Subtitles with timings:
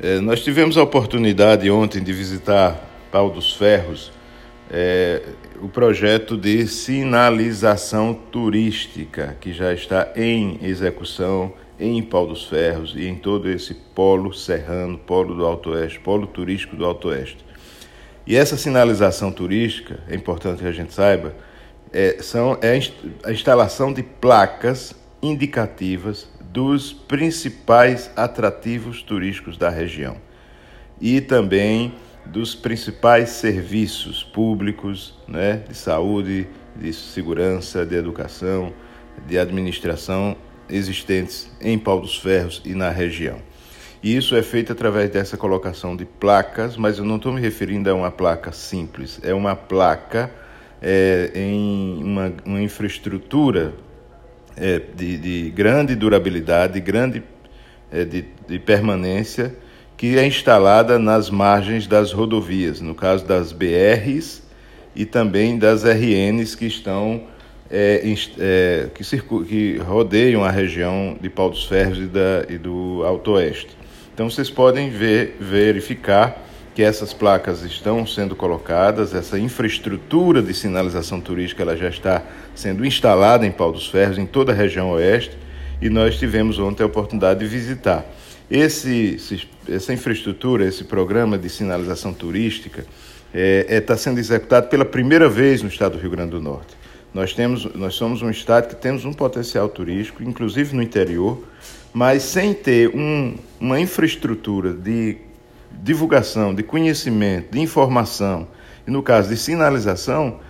[0.00, 4.12] É, nós tivemos a oportunidade ontem de visitar Pau dos Ferros,
[4.70, 5.20] é,
[5.60, 13.08] o projeto de sinalização turística, que já está em execução em Pau dos Ferros e
[13.08, 17.44] em todo esse polo serrano, polo do Alto Oeste, polo turístico do Alto Oeste.
[18.24, 21.34] E essa sinalização turística, é importante que a gente saiba,
[21.92, 22.78] é, são, é
[23.24, 30.16] a instalação de placas indicativas dos principais atrativos turísticos da região
[31.00, 31.94] e também
[32.26, 38.72] dos principais serviços públicos né, de saúde, de segurança, de educação,
[39.26, 40.36] de administração
[40.68, 43.38] existentes em Pau dos Ferros e na região.
[44.02, 47.90] E isso é feito através dessa colocação de placas, mas eu não estou me referindo
[47.90, 50.30] a uma placa simples, é uma placa
[50.80, 53.74] é, em uma, uma infraestrutura
[54.60, 57.22] é, de, de, grande durabilidade, grande
[57.90, 59.54] é, de, de permanência,
[59.96, 64.42] que é instalada nas margens das rodovias, no caso das BRs
[64.94, 67.22] e também das RNs que estão
[67.70, 68.02] é,
[68.38, 69.04] é, que,
[69.46, 73.76] que rodeiam a região de Pau dos Ferros e, da, e do Alto Oeste.
[74.14, 76.47] Então vocês podem ver, verificar
[76.78, 82.22] que essas placas estão sendo colocadas, essa infraestrutura de sinalização turística ela já está
[82.54, 85.36] sendo instalada em Pau dos Ferros, em toda a região oeste,
[85.82, 88.06] e nós tivemos ontem a oportunidade de visitar.
[88.48, 89.16] Esse,
[89.68, 92.88] essa infraestrutura, esse programa de sinalização turística, está
[93.34, 96.76] é, é, tá sendo executado pela primeira vez no estado do Rio Grande do Norte.
[97.12, 101.42] Nós, temos, nós somos um estado que temos um potencial turístico, inclusive no interior,
[101.92, 105.26] mas sem ter um, uma infraestrutura de
[105.70, 108.48] divulgação, de conhecimento, de informação,
[108.86, 110.40] e no caso de sinalização,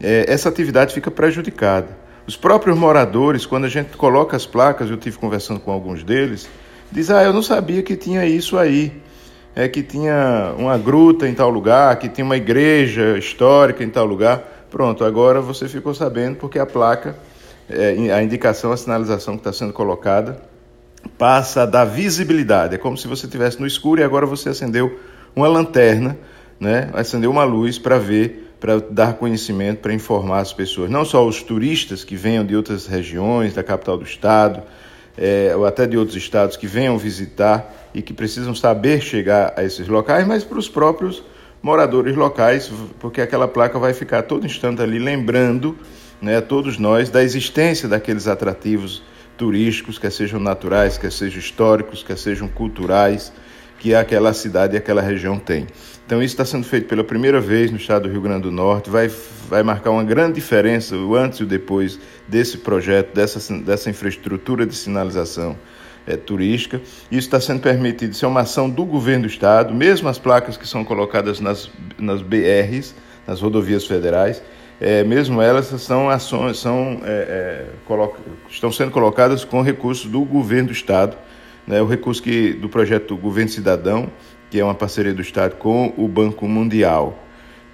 [0.00, 1.88] é, essa atividade fica prejudicada.
[2.26, 6.48] Os próprios moradores, quando a gente coloca as placas, eu tive conversando com alguns deles,
[6.92, 8.92] diz: Ah, eu não sabia que tinha isso aí.
[9.56, 14.06] É que tinha uma gruta em tal lugar, que tinha uma igreja histórica em tal
[14.06, 14.66] lugar.
[14.70, 17.16] Pronto, agora você ficou sabendo porque a placa,
[17.68, 20.47] é, a indicação, a sinalização que está sendo colocada
[21.16, 22.74] passa a visibilidade.
[22.74, 24.98] É como se você estivesse no escuro e agora você acendeu
[25.34, 26.16] uma lanterna,
[26.58, 26.90] né?
[26.92, 30.90] acendeu uma luz para ver, para dar conhecimento, para informar as pessoas.
[30.90, 34.62] Não só os turistas que venham de outras regiões, da capital do estado,
[35.16, 39.64] é, ou até de outros estados que venham visitar e que precisam saber chegar a
[39.64, 41.22] esses locais, mas para os próprios
[41.60, 42.70] moradores locais,
[43.00, 45.76] porque aquela placa vai ficar todo instante ali lembrando
[46.22, 49.02] né, a todos nós da existência daqueles atrativos
[49.38, 53.32] turísticos, quer sejam naturais, quer sejam históricos, quer sejam culturais,
[53.78, 55.66] que aquela cidade e aquela região tem.
[56.04, 58.90] Então isso está sendo feito pela primeira vez no estado do Rio Grande do Norte,
[58.90, 59.08] vai,
[59.48, 64.66] vai marcar uma grande diferença, o antes e o depois desse projeto, dessa, dessa infraestrutura
[64.66, 65.56] de sinalização
[66.06, 66.80] é, turística.
[67.10, 70.56] Isso está sendo permitido, isso é uma ação do governo do estado, mesmo as placas
[70.56, 72.94] que são colocadas nas, nas BRs,
[73.26, 74.42] nas rodovias federais,
[74.80, 80.20] é, mesmo elas são ações, são, é, é, coloca, estão sendo colocadas com recursos do
[80.20, 81.16] governo do estado,
[81.66, 84.08] né, o recurso que, do projeto Governo Cidadão,
[84.50, 87.18] que é uma parceria do estado com o Banco Mundial.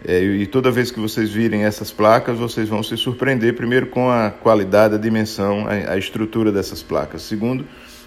[0.07, 4.11] É, e toda vez que vocês virem essas placas, vocês vão se surpreender, primeiro, com
[4.11, 7.23] a qualidade, a dimensão, a, a estrutura dessas placas.
[7.23, 7.65] Segundo,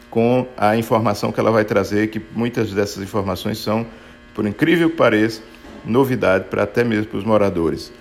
[0.10, 3.86] com a informação que ela vai trazer, que muitas dessas informações são,
[4.34, 5.42] por incrível que pareça,
[5.86, 7.92] novidade para até mesmo para os moradores.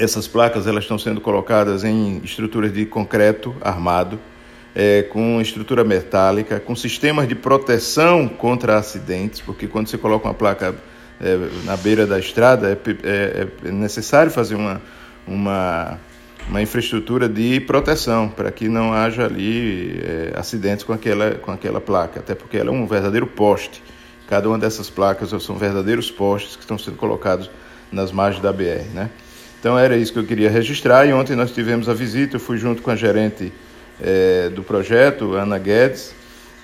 [0.00, 4.18] Essas placas elas estão sendo colocadas em estruturas de concreto armado,
[4.74, 10.32] é, com estrutura metálica, com sistemas de proteção contra acidentes, porque quando você coloca uma
[10.32, 10.74] placa
[11.20, 14.80] é, na beira da estrada, é, é, é necessário fazer uma,
[15.28, 15.98] uma,
[16.48, 21.78] uma, infraestrutura de proteção para que não haja ali é, acidentes com aquela, com aquela
[21.78, 23.82] placa, até porque ela é um verdadeiro poste.
[24.26, 27.50] Cada uma dessas placas são verdadeiros postes que estão sendo colocados
[27.92, 29.10] nas margens da BR, né?
[29.60, 31.06] Então era isso que eu queria registrar.
[31.06, 33.52] E ontem nós tivemos a visita, eu fui junto com a gerente
[34.00, 36.14] é, do projeto, Ana Guedes,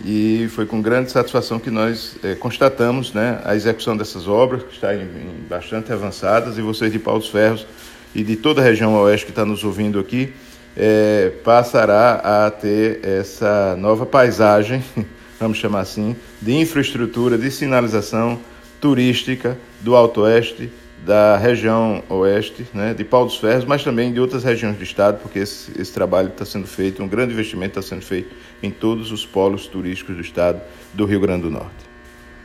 [0.02, 4.72] e foi com grande satisfação que nós é, constatamos né, a execução dessas obras, que
[4.72, 7.66] está em, em bastante avançadas, e vocês de Paulo dos Ferros
[8.14, 10.32] e de toda a região oeste que está nos ouvindo aqui,
[10.74, 14.82] é, passará a ter essa nova paisagem,
[15.38, 18.38] vamos chamar assim, de infraestrutura, de sinalização
[18.80, 20.70] turística do Alto Oeste,
[21.04, 25.20] da região oeste, né, de Pau dos Ferros, mas também de outras regiões do estado,
[25.20, 29.12] porque esse, esse trabalho está sendo feito, um grande investimento está sendo feito em todos
[29.12, 30.60] os polos turísticos do estado
[30.94, 31.95] do Rio Grande do Norte.